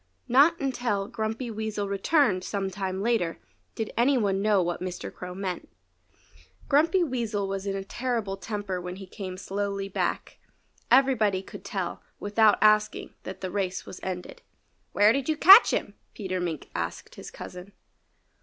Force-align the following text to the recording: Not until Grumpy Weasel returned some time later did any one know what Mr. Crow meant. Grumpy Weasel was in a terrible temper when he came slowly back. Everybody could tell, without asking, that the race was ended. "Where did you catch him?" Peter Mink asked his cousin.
Not 0.27 0.59
until 0.59 1.07
Grumpy 1.07 1.51
Weasel 1.51 1.87
returned 1.87 2.43
some 2.43 2.71
time 2.71 3.03
later 3.03 3.37
did 3.75 3.93
any 3.95 4.17
one 4.17 4.41
know 4.41 4.59
what 4.63 4.81
Mr. 4.81 5.13
Crow 5.13 5.35
meant. 5.35 5.69
Grumpy 6.67 7.03
Weasel 7.03 7.47
was 7.47 7.67
in 7.67 7.75
a 7.75 7.83
terrible 7.83 8.35
temper 8.35 8.81
when 8.81 8.95
he 8.95 9.05
came 9.05 9.37
slowly 9.37 9.87
back. 9.87 10.39
Everybody 10.89 11.43
could 11.43 11.63
tell, 11.63 12.01
without 12.19 12.57
asking, 12.63 13.13
that 13.25 13.41
the 13.41 13.51
race 13.51 13.85
was 13.85 13.99
ended. 14.01 14.41
"Where 14.91 15.13
did 15.13 15.29
you 15.29 15.37
catch 15.37 15.69
him?" 15.71 15.93
Peter 16.15 16.39
Mink 16.39 16.71
asked 16.73 17.13
his 17.13 17.29
cousin. 17.29 17.71